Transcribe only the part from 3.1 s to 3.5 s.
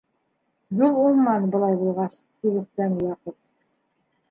Яҡуп.